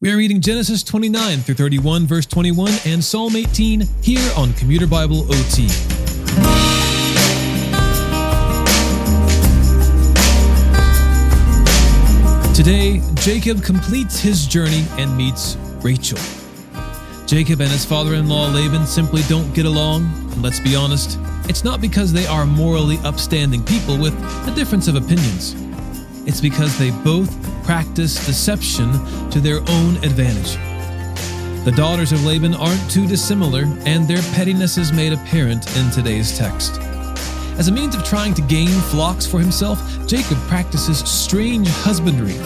[0.00, 4.86] We are reading Genesis 29 through 31, verse 21, and Psalm 18 here on Commuter
[4.86, 5.66] Bible OT.
[12.54, 16.20] Today, Jacob completes his journey and meets Rachel.
[17.26, 21.18] Jacob and his father in law Laban simply don't get along, and let's be honest,
[21.48, 24.14] it's not because they are morally upstanding people with
[24.46, 25.56] a difference of opinions.
[26.24, 27.34] It's because they both
[27.68, 28.90] practice deception
[29.28, 30.54] to their own advantage.
[31.66, 36.38] The daughters of Laban aren't too dissimilar, and their pettiness is made apparent in today's
[36.38, 36.80] text.
[37.58, 42.36] As a means of trying to gain flocks for himself, Jacob practices strange husbandry,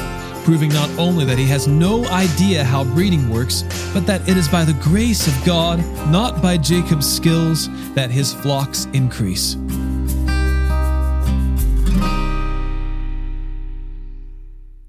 [0.42, 3.62] proving not only that he has no idea how breeding works,
[3.94, 5.78] but that it is by the grace of God,
[6.10, 9.56] not by Jacob's skills, that his flocks increase.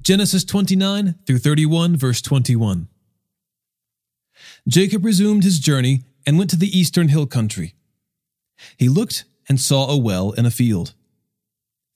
[0.03, 2.89] Genesis 29 through 31, verse 21.
[4.67, 7.73] Jacob resumed his journey and went to the eastern hill country.
[8.75, 10.93] He looked and saw a well in a field.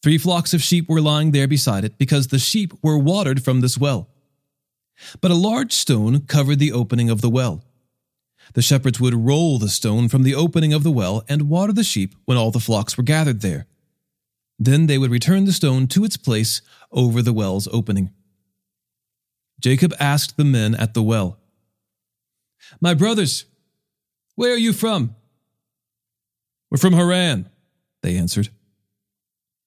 [0.01, 3.59] Three flocks of sheep were lying there beside it because the sheep were watered from
[3.59, 4.07] this well.
[5.19, 7.65] But a large stone covered the opening of the well.
[8.53, 11.83] The shepherds would roll the stone from the opening of the well and water the
[11.83, 13.67] sheep when all the flocks were gathered there.
[14.59, 18.11] Then they would return the stone to its place over the well's opening.
[19.59, 21.37] Jacob asked the men at the well,
[22.81, 23.45] My brothers,
[24.35, 25.15] where are you from?
[26.69, 27.49] We're from Haran,
[28.01, 28.49] they answered.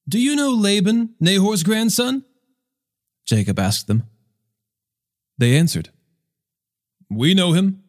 [0.09, 2.25] Do you know Laban, Nahor's grandson?
[3.27, 4.05] Jacob asked them.
[5.39, 5.91] They answered,
[7.09, 7.83] We know him.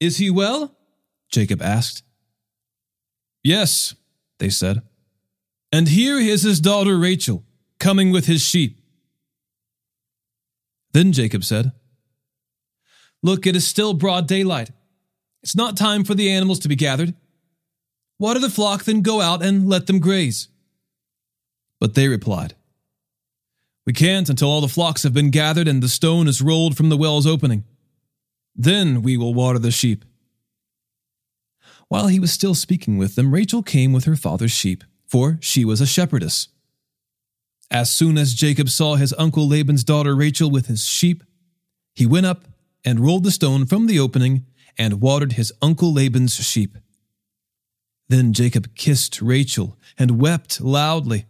[0.00, 0.74] Is he well?
[1.30, 2.02] Jacob asked.
[3.44, 3.94] Yes,
[4.38, 4.82] they said.
[5.72, 7.44] And here is his daughter Rachel,
[7.78, 8.80] coming with his sheep.
[10.92, 11.72] Then Jacob said,
[13.22, 14.70] Look, it is still broad daylight.
[15.42, 17.14] It's not time for the animals to be gathered.
[18.18, 20.48] Water the flock, then go out and let them graze.
[21.78, 22.54] But they replied,
[23.86, 26.88] We can't until all the flocks have been gathered and the stone is rolled from
[26.88, 27.64] the well's opening.
[28.56, 30.04] Then we will water the sheep.
[31.88, 35.64] While he was still speaking with them, Rachel came with her father's sheep for she
[35.64, 36.48] was a shepherdess.
[37.68, 41.24] As soon as Jacob saw his uncle Laban's daughter Rachel with his sheep,
[41.94, 42.46] he went up
[42.84, 44.46] and rolled the stone from the opening
[44.78, 46.78] and watered his uncle Laban's sheep.
[48.08, 51.26] Then Jacob kissed Rachel and wept loudly.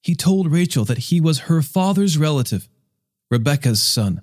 [0.00, 2.68] He told Rachel that he was her father's relative,
[3.30, 4.22] Rebekah's son.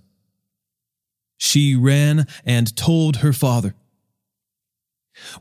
[1.38, 3.76] She ran and told her father.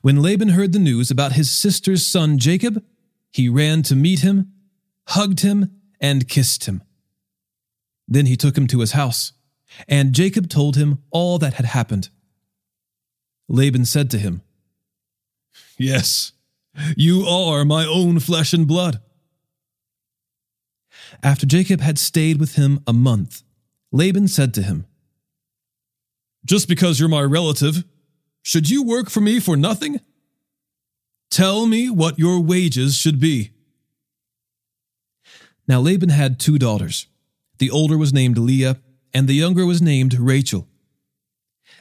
[0.03, 2.85] When Laban heard the news about his sister's son Jacob,
[3.37, 4.51] he ran to meet him,
[5.09, 5.71] hugged him,
[6.01, 6.83] and kissed him.
[8.09, 9.35] Then he took him to his house,
[9.87, 12.09] and Jacob told him all that had happened.
[13.47, 14.41] Laban said to him,
[15.77, 16.33] Yes,
[16.97, 19.01] you are my own flesh and blood.
[21.23, 23.43] After Jacob had stayed with him a month,
[23.93, 24.87] Laban said to him,
[26.43, 27.85] Just because you're my relative,
[28.41, 30.01] should you work for me for nothing?
[31.37, 33.51] Tell me what your wages should be.
[35.69, 37.09] Now Laban had two daughters.
[37.59, 38.81] The older was named Leah,
[39.13, 40.67] and the younger was named Rachel.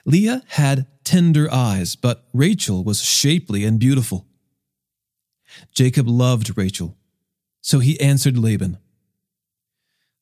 [0.03, 4.27] Leah had tender eyes, but Rachel was shapely and beautiful.
[5.73, 6.97] Jacob loved Rachel,
[7.61, 8.77] so he answered Laban,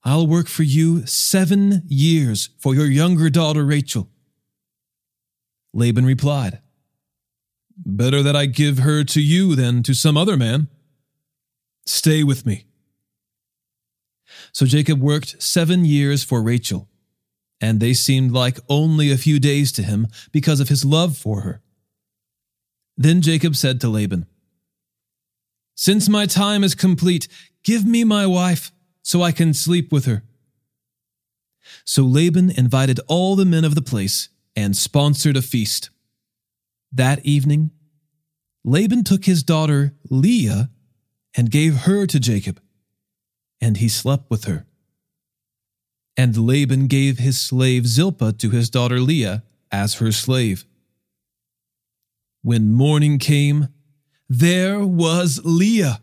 [0.03, 4.11] I'll work for you seven years for your younger daughter Rachel.
[5.73, 6.59] Laban replied,
[7.77, 10.67] Better that I give her to you than to some other man.
[11.85, 12.65] Stay with me.
[14.51, 16.87] So Jacob worked seven years for Rachel,
[17.59, 21.41] and they seemed like only a few days to him because of his love for
[21.41, 21.61] her.
[22.95, 24.27] Then Jacob said to Laban,
[25.75, 27.27] Since my time is complete,
[27.63, 30.23] give me my wife so I can sleep with her.
[31.85, 35.89] So Laban invited all the men of the place and sponsored a feast.
[36.93, 37.71] That evening,
[38.63, 40.69] Laban took his daughter Leah
[41.35, 42.61] and gave her to Jacob,
[43.59, 44.67] and he slept with her.
[46.15, 50.65] And Laban gave his slave Zilpah to his daughter Leah as her slave.
[52.43, 53.69] When morning came,
[54.29, 56.01] there was Leah.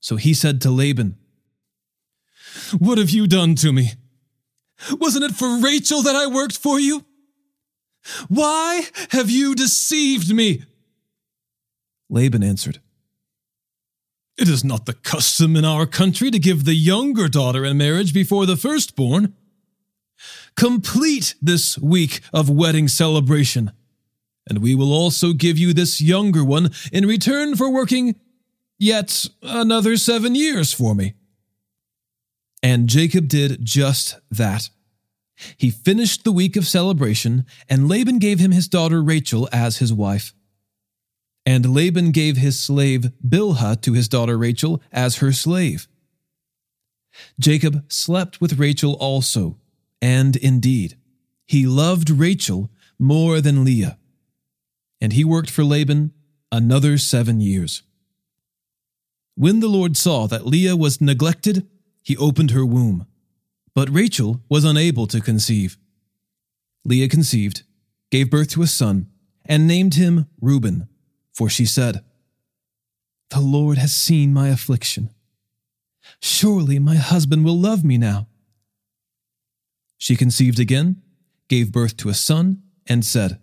[0.00, 1.16] So he said to Laban,
[2.78, 3.92] What have you done to me?
[4.90, 7.06] Wasn't it for Rachel that I worked for you?
[8.28, 10.64] Why have you deceived me?
[12.08, 12.80] Laban answered,
[14.36, 18.12] It is not the custom in our country to give the younger daughter in marriage
[18.12, 19.34] before the firstborn.
[20.56, 23.72] Complete this week of wedding celebration,
[24.48, 28.16] and we will also give you this younger one in return for working
[28.78, 31.14] yet another seven years for me.
[32.62, 34.68] And Jacob did just that.
[35.56, 39.92] He finished the week of celebration, and Laban gave him his daughter Rachel as his
[39.92, 40.34] wife.
[41.44, 45.88] And Laban gave his slave Bilhah to his daughter Rachel as her slave.
[47.38, 49.58] Jacob slept with Rachel also,
[50.00, 50.96] and indeed,
[51.46, 53.98] he loved Rachel more than Leah.
[55.00, 56.12] And he worked for Laban
[56.52, 57.82] another seven years.
[59.34, 61.66] When the Lord saw that Leah was neglected,
[62.02, 63.06] he opened her womb.
[63.74, 65.78] But Rachel was unable to conceive.
[66.84, 67.62] Leah conceived,
[68.10, 69.06] gave birth to a son,
[69.44, 70.88] and named him Reuben,
[71.32, 72.04] for she said,
[73.30, 75.10] The Lord has seen my affliction.
[76.20, 78.28] Surely my husband will love me now.
[79.96, 81.00] She conceived again,
[81.48, 83.38] gave birth to a son, and said,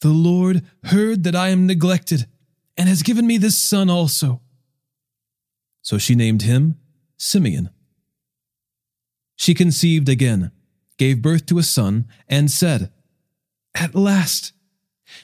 [0.00, 2.26] The Lord heard that I am neglected,
[2.76, 4.40] and has given me this son also.
[5.82, 6.78] So she named him
[7.16, 7.70] Simeon.
[9.36, 10.50] She conceived again,
[10.98, 12.90] gave birth to a son, and said,
[13.74, 14.52] At last,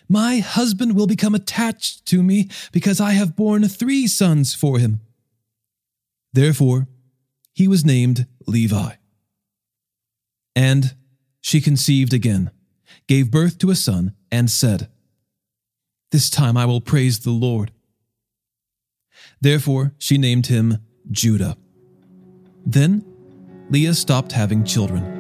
[0.09, 5.01] my husband will become attached to me because I have borne three sons for him.
[6.33, 6.89] Therefore,
[7.53, 8.95] he was named Levi.
[10.55, 10.95] And
[11.41, 12.51] she conceived again,
[13.07, 14.89] gave birth to a son, and said,
[16.11, 17.73] This time I will praise the Lord.
[19.41, 20.79] Therefore, she named him
[21.11, 21.57] Judah.
[22.65, 23.05] Then
[23.73, 25.20] Leah stopped having children.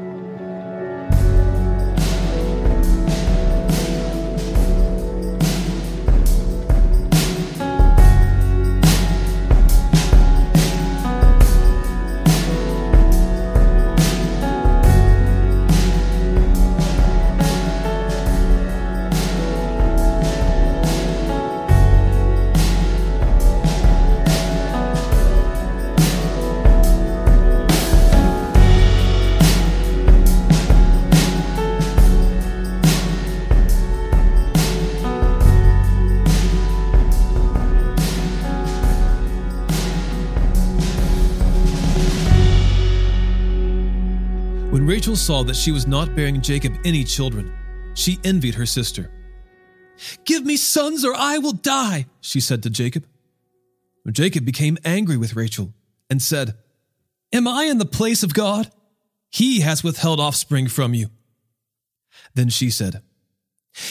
[45.01, 47.51] Rachel saw that she was not bearing Jacob any children.
[47.95, 49.11] She envied her sister.
[50.27, 53.07] Give me sons or I will die, she said to Jacob.
[54.11, 55.73] Jacob became angry with Rachel
[56.11, 56.53] and said,
[57.33, 58.71] Am I in the place of God?
[59.31, 61.09] He has withheld offspring from you.
[62.35, 63.01] Then she said,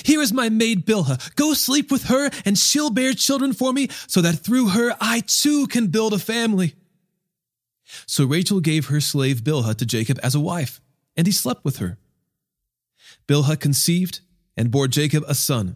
[0.04, 1.36] Here is my maid Bilhah.
[1.36, 5.24] Go sleep with her, and she'll bear children for me, so that through her I
[5.26, 6.76] too can build a family.
[8.06, 10.80] So Rachel gave her slave Bilhah to Jacob as a wife
[11.20, 11.98] and he slept with her.
[13.28, 14.22] Bilhah conceived
[14.56, 15.76] and bore Jacob a son.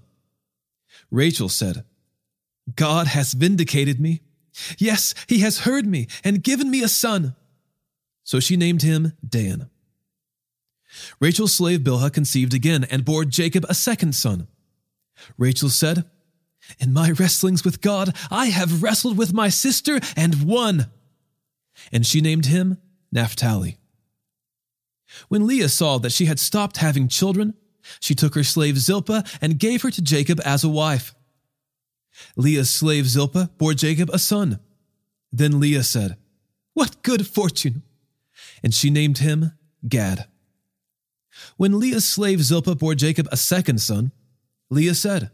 [1.12, 1.84] Rachel said,
[2.78, 4.22] God has vindicated me.
[4.78, 7.36] Yes, he has heard me and given me a son.
[8.24, 9.70] So she named him Dan.
[11.20, 14.48] Rachel's slave Bilhah conceived again and bore Jacob a second son.
[15.38, 16.06] Rachel said,
[16.80, 20.90] In my wrestlings with God, I have wrestled with my sister and won.
[21.92, 22.78] And she named him
[23.12, 23.78] Naphtali.
[25.28, 27.54] When Leah saw that she had stopped having children,
[28.00, 31.14] she took her slave Zilpah and gave her to Jacob as a wife.
[32.36, 34.60] Leah's slave Zilpah bore Jacob a son.
[35.32, 36.18] Then Leah said,
[36.74, 37.84] What good fortune!
[38.64, 39.54] And she named him
[39.88, 40.28] Gad.
[41.58, 44.12] When Leah's slave Zilpah bore Jacob a second son,
[44.70, 45.32] Leah said,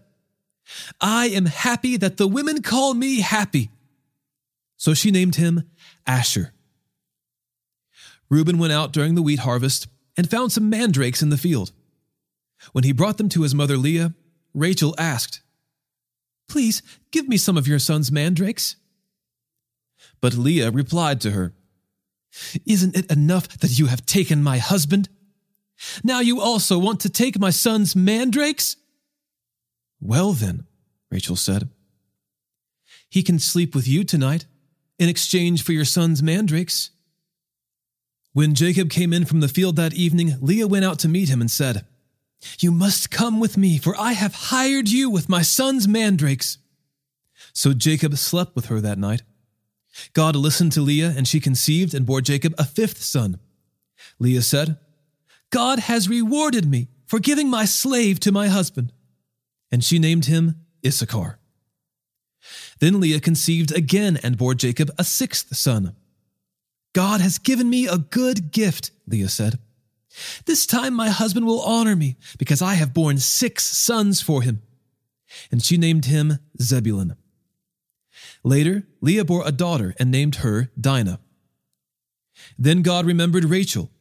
[1.02, 3.72] I am happy that the women call me happy.
[4.78, 5.64] So she named him
[6.08, 6.54] Asher.
[8.30, 11.72] Reuben went out during the wheat harvest and found some mandrakes in the field.
[12.72, 14.14] When he brought them to his mother Leah,
[14.54, 15.42] Rachel asked,
[16.48, 16.82] Please
[17.12, 18.76] give me some of your son's mandrakes.
[20.22, 21.54] But Leah replied to her,
[22.66, 25.10] Isn't it enough that you have taken my husband?
[26.04, 28.76] Now you also want to take my son's mandrakes?
[30.02, 30.66] Well then,
[31.12, 31.70] Rachel said,
[33.10, 34.46] he can sleep with you tonight
[35.00, 36.92] in exchange for your son's mandrakes.
[38.40, 41.42] When Jacob came in from the field that evening, Leah went out to meet him
[41.42, 41.86] and said,
[42.60, 46.58] You must come with me, for I have hired you with my son's mandrakes.
[47.52, 49.24] So Jacob slept with her that night.
[50.14, 53.42] God listened to Leah, and she conceived and bore Jacob a fifth son.
[54.20, 54.78] Leah said,
[55.50, 58.94] God has rewarded me for giving my slave to my husband.
[59.70, 61.40] And she named him Issachar.
[62.80, 65.98] Then Leah conceived again and bore Jacob a sixth son.
[66.94, 69.60] God has given me a good gift, Leah said.
[70.46, 74.62] This time my husband will honor me, because I have borne six sons for him.
[75.52, 77.16] And she named him Zebulun.
[78.44, 81.20] Later, Leah bore a daughter and named her Dinah.
[82.58, 83.92] Then God remembered Rachel.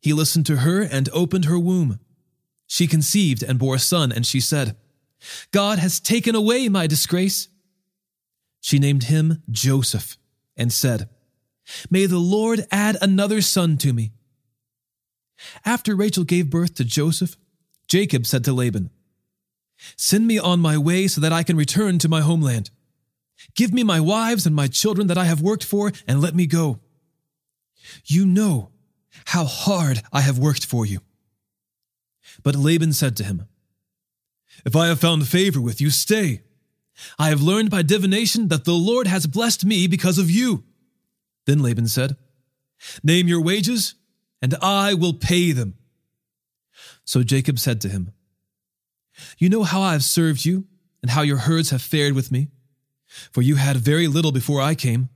[0.00, 2.00] He listened to her and opened her womb.
[2.66, 4.76] She conceived and bore a son, and she said,
[5.52, 7.48] God has taken away my disgrace.
[8.60, 10.16] She named him Joseph
[10.56, 11.08] and said,
[11.90, 14.12] May the Lord add another son to me.
[15.64, 17.36] After Rachel gave birth to Joseph,
[17.88, 18.90] Jacob said to Laban,
[19.96, 22.70] Send me on my way so that I can return to my homeland.
[23.54, 26.46] Give me my wives and my children that I have worked for, and let me
[26.46, 26.80] go.
[28.04, 28.70] You know
[29.26, 31.00] how hard I have worked for you.
[32.42, 33.46] But Laban said to him,
[34.64, 36.42] If I have found favor with you, stay.
[37.18, 40.64] I have learned by divination that the Lord has blessed me because of you.
[41.46, 42.16] Then Laban said,
[43.02, 43.94] Name your wages,
[44.40, 45.74] and I will pay them.
[47.04, 48.12] So Jacob said to him,
[49.38, 50.66] You know how I have served you,
[51.00, 52.48] and how your herds have fared with me.
[53.30, 55.10] For you had very little before I came,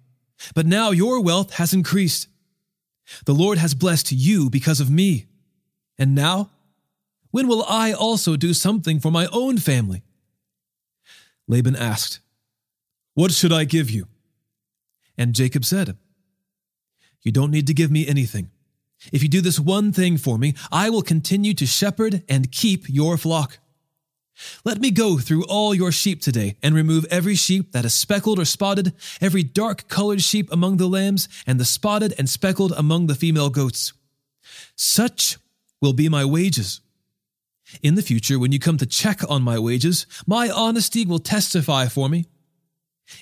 [0.54, 2.28] but now your wealth has increased.
[3.24, 5.26] The Lord has blessed you because of me.
[5.98, 6.50] And now,
[7.30, 10.02] when will I also do something for my own family?
[11.48, 12.20] Laban asked,
[13.14, 14.08] What should I give you?
[15.16, 15.96] And Jacob said,
[17.26, 18.50] You don't need to give me anything.
[19.12, 22.88] If you do this one thing for me, I will continue to shepherd and keep
[22.88, 23.58] your flock.
[24.64, 28.38] Let me go through all your sheep today and remove every sheep that is speckled
[28.38, 33.08] or spotted, every dark colored sheep among the lambs, and the spotted and speckled among
[33.08, 33.92] the female goats.
[34.76, 35.36] Such
[35.82, 36.80] will be my wages.
[37.82, 41.86] In the future, when you come to check on my wages, my honesty will testify
[41.86, 42.26] for me.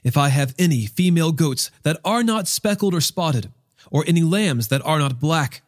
[0.02, 3.50] If I have any female goats that are not speckled or spotted,
[3.90, 5.62] or any lambs that are not black,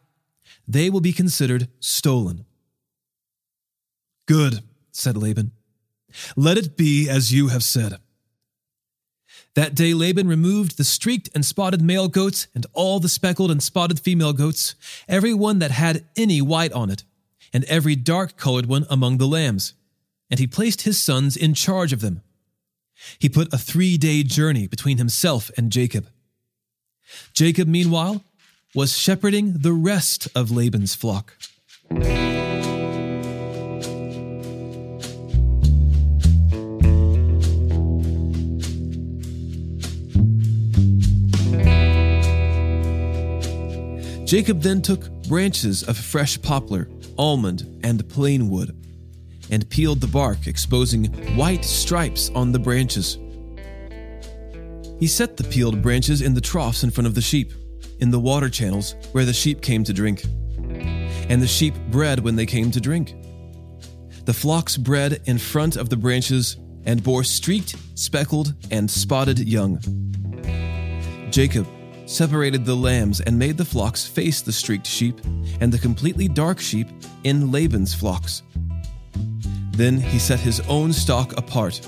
[0.67, 2.45] they will be considered stolen.
[4.25, 5.51] Good, said Laban.
[6.35, 7.97] Let it be as you have said.
[9.55, 13.61] That day Laban removed the streaked and spotted male goats and all the speckled and
[13.63, 14.75] spotted female goats,
[15.07, 17.03] every one that had any white on it
[17.53, 19.73] and every dark colored one among the lambs.
[20.29, 22.21] And he placed his sons in charge of them.
[23.17, 26.07] He put a three day journey between himself and Jacob.
[27.33, 28.23] Jacob, meanwhile,
[28.75, 31.35] was shepherding the rest of Laban's flock.
[44.25, 48.75] Jacob then took branches of fresh poplar almond, and plane wood,
[49.49, 53.17] and peeled the bark, exposing white stripes on the branches.
[54.99, 57.53] He set the peeled branches in the troughs in front of the sheep,
[57.99, 60.23] in the water channels where the sheep came to drink.
[61.29, 63.15] And the sheep bred when they came to drink.
[64.25, 69.79] The flocks bred in front of the branches and bore streaked, speckled, and spotted young.
[71.29, 71.67] Jacob
[72.05, 75.19] separated the lambs and made the flocks face the streaked sheep
[75.59, 76.87] and the completely dark sheep
[77.23, 78.43] in Laban's flocks.
[79.71, 81.87] Then he set his own stock apart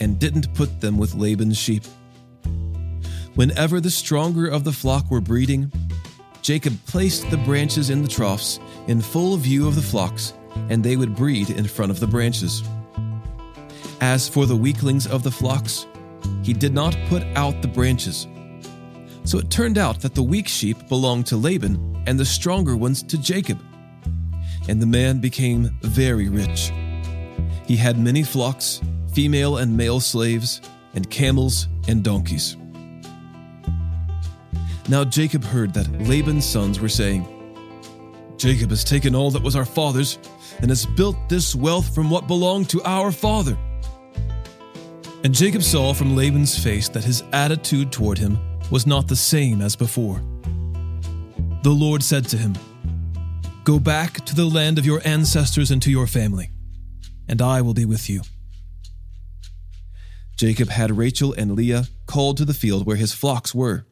[0.00, 1.84] and didn't put them with Laban's sheep.
[3.38, 5.70] Whenever the stronger of the flock were breeding,
[6.42, 10.32] Jacob placed the branches in the troughs in full view of the flocks,
[10.68, 12.62] and they would breed in front of the branches.
[14.00, 15.86] As for the weaklings of the flocks,
[16.42, 18.26] he did not put out the branches
[19.28, 23.02] so it turned out that the weak sheep belonged to Laban and the stronger ones
[23.02, 23.60] to Jacob.
[24.68, 26.72] And the man became very rich.
[27.66, 28.80] He had many flocks,
[29.12, 30.62] female and male slaves,
[30.94, 32.56] and camels and donkeys.
[34.88, 37.26] Now Jacob heard that Laban's sons were saying,
[38.38, 40.18] Jacob has taken all that was our father's
[40.60, 43.58] and has built this wealth from what belonged to our father.
[45.24, 48.38] And Jacob saw from Laban's face that his attitude toward him
[48.70, 50.22] was not the same as before.
[51.62, 52.54] The Lord said to him,
[53.64, 56.50] Go back to the land of your ancestors and to your family,
[57.28, 58.22] and I will be with you.
[60.36, 63.84] Jacob had Rachel and Leah called to the field where his flocks were.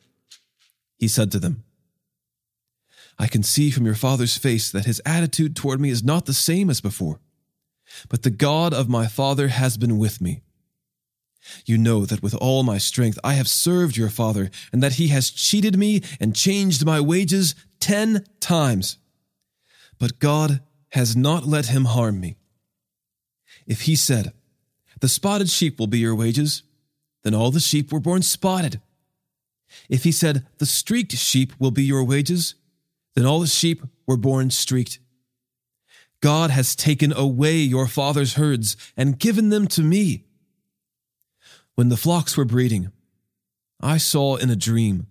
[0.99, 1.65] He said to them,
[3.19, 6.35] I can see from your father's face that his attitude toward me is not the
[6.35, 7.21] same as before,
[8.09, 10.43] but the God of my father has been with me
[11.65, 15.09] you know that with all my strength I have served your father, and that he
[15.09, 18.99] has cheated me and changed my wages ten times.
[19.99, 20.61] But God
[20.91, 22.37] has not let him harm me.
[23.67, 24.33] If he said,
[25.01, 26.63] The spotted sheep will be your wages,
[27.23, 28.81] then all the sheep were born spotted.
[29.89, 32.55] If he said, The streaked sheep will be your wages,
[33.15, 34.99] then all the sheep were born streaked.
[36.21, 40.25] God has taken away your father's herds and given them to me.
[41.75, 42.91] When the flocks were breeding,
[43.81, 45.07] I saw in a dream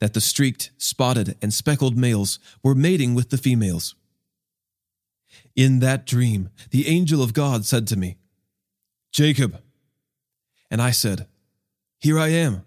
[0.00, 3.94] that the streaked, spotted, and speckled males were mating with the females.
[5.54, 8.16] In that dream, the angel of God said to me,
[9.12, 9.62] Jacob.
[10.70, 11.26] And I said,
[11.98, 12.64] Here I am.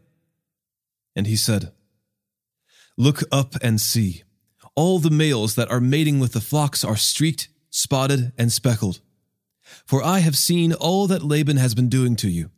[1.20, 1.74] And he said,
[2.96, 4.24] Look up and see.
[4.74, 9.02] All the males that are mating with the flocks are streaked, spotted, and speckled.
[9.86, 12.52] For I have seen all that Laban has been doing to you.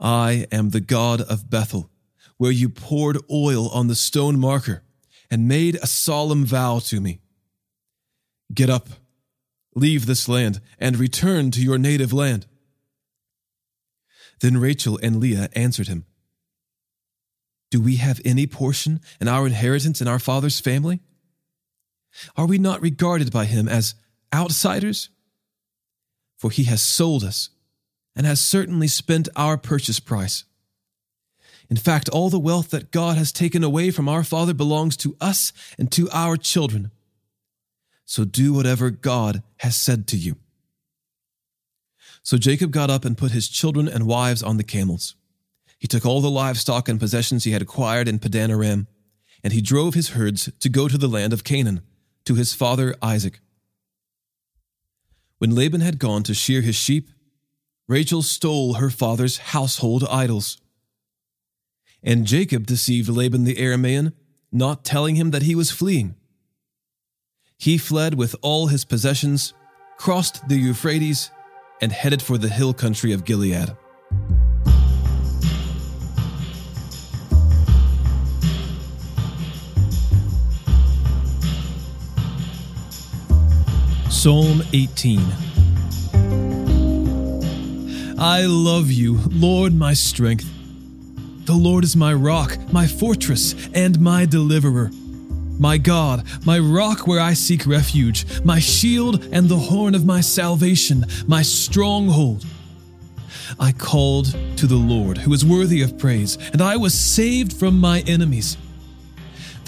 [0.00, 1.92] I am the God of Bethel,
[2.38, 4.82] where you poured oil on the stone marker
[5.30, 7.20] and made a solemn vow to me.
[8.52, 8.88] Get up,
[9.76, 12.46] leave this land, and return to your native land.
[14.40, 16.04] Then Rachel and Leah answered him,
[17.70, 21.00] Do we have any portion in our inheritance in our father's family?
[22.36, 23.94] Are we not regarded by him as
[24.34, 25.10] outsiders?
[26.38, 27.50] For he has sold us
[28.16, 30.44] and has certainly spent our purchase price.
[31.70, 35.16] In fact, all the wealth that God has taken away from our Father belongs to
[35.20, 36.90] us and to our children.
[38.06, 40.36] So do whatever God has said to you.
[42.22, 45.14] So Jacob got up and put his children and wives on the camels.
[45.78, 48.88] He took all the livestock and possessions he had acquired in Padan Aram,
[49.44, 51.82] and he drove his herds to go to the land of Canaan,
[52.24, 53.40] to his father Isaac.
[55.38, 57.10] When Laban had gone to shear his sheep,
[57.86, 60.58] Rachel stole her father's household idols.
[62.02, 64.12] And Jacob deceived Laban the Aramean,
[64.50, 66.16] not telling him that he was fleeing.
[67.56, 69.54] He fled with all his possessions,
[69.96, 71.30] crossed the Euphrates,
[71.80, 73.76] and headed for the hill country of Gilead.
[84.18, 85.20] Psalm 18
[88.18, 90.52] I love you, Lord, my strength.
[91.44, 94.90] The Lord is my rock, my fortress, and my deliverer.
[95.60, 100.20] My God, my rock where I seek refuge, my shield and the horn of my
[100.20, 102.44] salvation, my stronghold.
[103.60, 107.78] I called to the Lord, who is worthy of praise, and I was saved from
[107.78, 108.56] my enemies.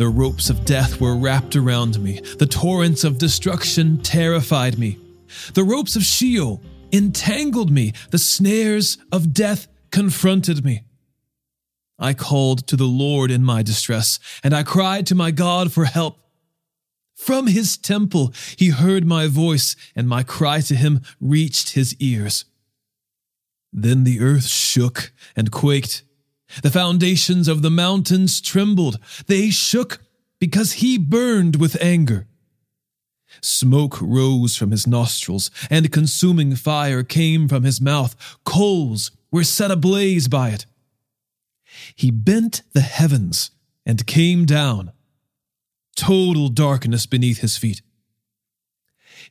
[0.01, 4.99] The ropes of death were wrapped around me, the torrents of destruction terrified me.
[5.53, 7.93] The ropes of Sheol entangled me.
[8.11, 10.85] The snares of death confronted me.
[11.99, 15.85] I called to the Lord in my distress, and I cried to my God for
[15.85, 16.17] help.
[17.15, 22.47] From his temple he heard my voice, and my cry to him reached his ears.
[23.71, 26.05] Then the earth shook and quaked.
[26.63, 28.99] The foundations of the mountains trembled.
[29.27, 30.01] They shook
[30.39, 32.27] because he burned with anger.
[33.41, 38.17] Smoke rose from his nostrils, and consuming fire came from his mouth.
[38.45, 40.67] Coals were set ablaze by it.
[41.95, 43.53] He bent the heavens
[43.87, 44.93] and came down.
[45.97, 47.83] Total darkness beneath his feet.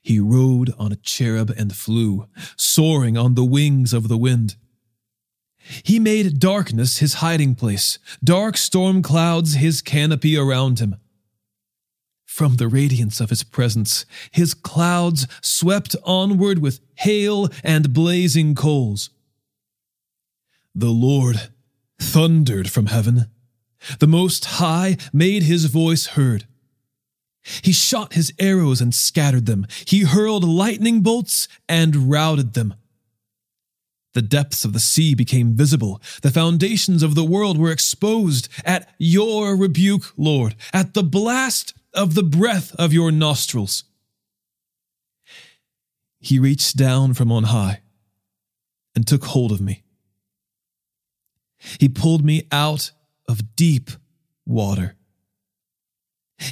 [0.02, 4.56] He rode on a cherub and flew, soaring on the wings of the wind.
[5.84, 10.96] He made darkness his hiding place, dark storm clouds his canopy around him.
[12.26, 19.10] From the radiance of his presence, his clouds swept onward with hail and blazing coals.
[20.74, 21.50] The Lord
[22.00, 23.26] thundered from heaven.
[24.00, 26.46] The Most High made his voice heard.
[27.62, 29.66] He shot his arrows and scattered them.
[29.86, 32.76] He hurled lightning bolts and routed them.
[34.14, 36.02] The depths of the sea became visible.
[36.22, 42.16] The foundations of the world were exposed at your rebuke, Lord, at the blast of
[42.16, 43.84] the breath of your nostrils.
[46.20, 47.82] He reached down from on high
[48.96, 49.84] and took hold of me.
[51.80, 52.92] He pulled me out
[53.28, 53.92] of deep
[54.46, 54.96] water.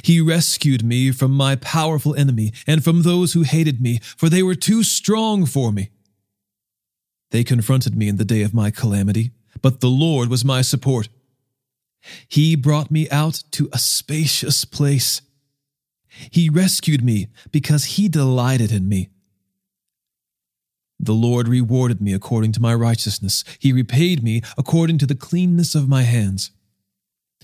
[0.02, 4.42] He rescued me from my powerful enemy and from those who hated me, for they
[4.42, 5.90] were too strong for me.
[7.30, 11.08] They confronted me in the day of my calamity, but the Lord was my support.
[12.28, 15.20] He brought me out to a spacious place
[16.30, 19.10] he rescued me because he delighted in me.
[21.00, 23.44] The Lord rewarded me according to my righteousness.
[23.58, 26.50] He repaid me according to the cleanness of my hands.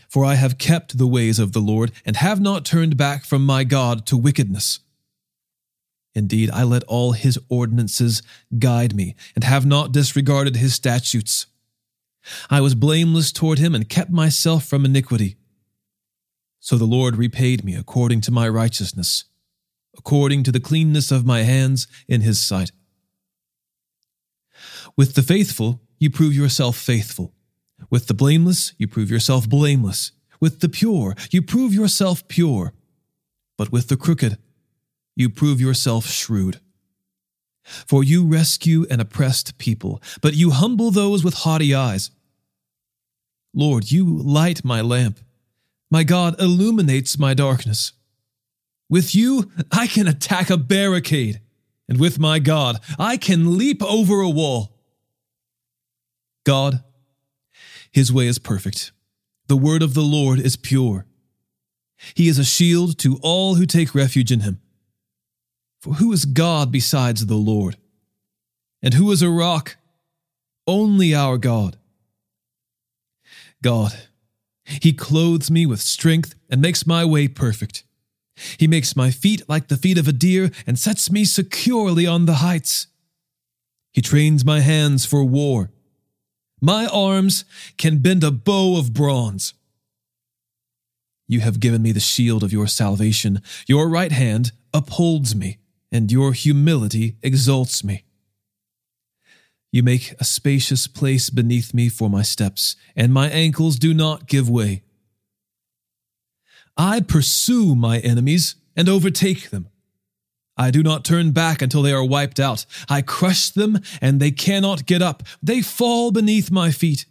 [0.08, 3.46] For I have kept the ways of the Lord and have not turned back from
[3.46, 4.80] my God to wickedness.
[6.14, 8.22] Indeed, I let all his ordinances
[8.58, 11.46] guide me and have not disregarded his statutes.
[12.48, 15.36] I was blameless toward him and kept myself from iniquity.
[16.60, 19.24] So the Lord repaid me according to my righteousness,
[19.98, 22.70] according to the cleanness of my hands in his sight.
[24.96, 27.34] With the faithful, you prove yourself faithful.
[27.90, 30.12] With the blameless, you prove yourself blameless.
[30.40, 32.72] With the pure, you prove yourself pure.
[33.58, 34.38] But with the crooked,
[35.16, 36.60] you prove yourself shrewd.
[37.64, 42.10] For you rescue an oppressed people, but you humble those with haughty eyes.
[43.54, 45.20] Lord, you light my lamp.
[45.90, 47.92] My God illuminates my darkness.
[48.90, 51.40] With you, I can attack a barricade,
[51.88, 54.76] and with my God, I can leap over a wall.
[56.44, 56.82] God,
[57.92, 58.92] His way is perfect.
[59.46, 61.06] The word of the Lord is pure.
[62.14, 64.60] He is a shield to all who take refuge in Him.
[65.84, 67.76] For who is God besides the Lord?
[68.82, 69.76] And who is a rock?
[70.66, 71.76] Only our God.
[73.62, 73.92] God,
[74.64, 77.84] He clothes me with strength and makes my way perfect.
[78.56, 82.24] He makes my feet like the feet of a deer and sets me securely on
[82.24, 82.86] the heights.
[83.92, 85.70] He trains my hands for war.
[86.62, 87.44] My arms
[87.76, 89.52] can bend a bow of bronze.
[91.28, 93.42] You have given me the shield of your salvation.
[93.66, 95.58] Your right hand upholds me,
[95.94, 98.04] and your humility exalts me.
[99.70, 104.26] You make a spacious place beneath me for my steps, and my ankles do not
[104.26, 104.82] give way.
[106.76, 109.68] I pursue my enemies and overtake them.
[110.56, 112.66] I do not turn back until they are wiped out.
[112.88, 115.22] I crush them and they cannot get up.
[115.42, 117.06] They fall beneath my feet.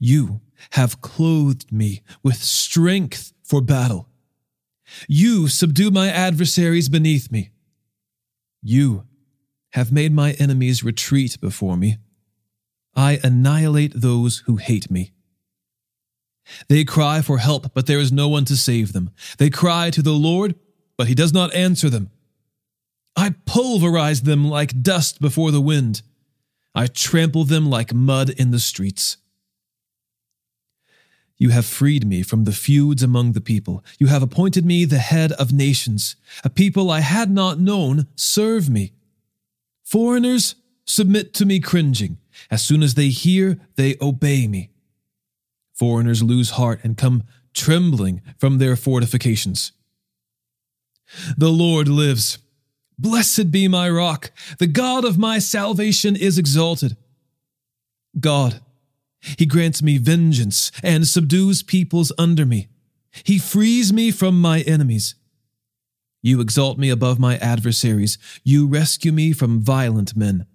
[0.00, 4.09] You have clothed me with strength for battle.
[5.08, 7.50] You subdue my adversaries beneath me.
[8.62, 9.06] You
[9.72, 11.98] have made my enemies retreat before me.
[12.94, 15.12] I annihilate those who hate me.
[16.68, 19.10] They cry for help, but there is no one to save them.
[19.38, 20.56] They cry to the Lord,
[20.96, 22.10] but he does not answer them.
[23.16, 26.02] I pulverize them like dust before the wind.
[26.74, 29.16] I trample them like mud in the streets.
[31.40, 33.82] You have freed me from the feuds among the people.
[33.98, 36.14] You have appointed me the head of nations.
[36.44, 38.92] A people I had not known serve me.
[39.82, 42.18] Foreigners submit to me cringing.
[42.50, 44.68] As soon as they hear, they obey me.
[45.72, 47.22] Foreigners lose heart and come
[47.54, 49.72] trembling from their fortifications.
[51.38, 52.38] The Lord lives.
[52.98, 54.30] Blessed be my rock.
[54.58, 56.98] The God of my salvation is exalted.
[58.18, 58.60] God,
[59.20, 62.68] He grants me vengeance and subdues peoples under me.
[63.24, 65.14] He frees me from my enemies.
[66.22, 68.18] You exalt me above my adversaries.
[68.44, 70.46] You rescue me from violent men.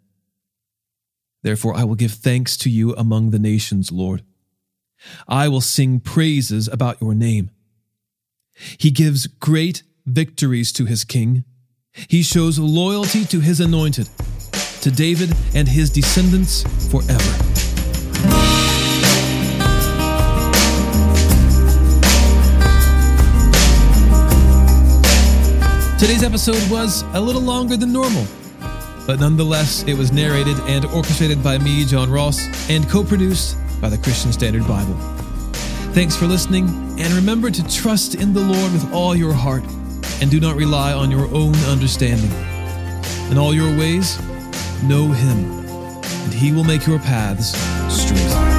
[1.44, 4.24] Therefore, I will give thanks to you among the nations, Lord.
[5.28, 7.52] I will sing praises about your name.
[8.78, 11.44] He gives great victories to his king.
[12.08, 14.10] He shows loyalty to his anointed,
[14.82, 17.45] to David and his descendants forever.
[25.98, 28.28] Today's episode was a little longer than normal,
[29.08, 33.88] but nonetheless, it was narrated and orchestrated by me, John Ross, and co produced by
[33.88, 34.94] the Christian Standard Bible.
[35.94, 36.68] Thanks for listening,
[37.00, 39.64] and remember to trust in the Lord with all your heart,
[40.22, 42.32] and do not rely on your own understanding.
[43.32, 44.22] In all your ways,
[44.84, 45.46] know Him,
[46.04, 47.56] and He will make your paths
[47.90, 48.55] straight.